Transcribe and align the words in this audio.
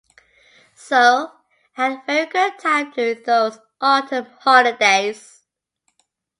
So 0.73 0.97
I 1.77 1.83
had 1.83 1.91
a 1.99 2.03
very 2.07 2.25
good 2.25 2.57
time 2.57 2.89
during 2.89 3.21
those 3.21 3.59
autumn 3.79 4.25
holidays. 4.39 5.43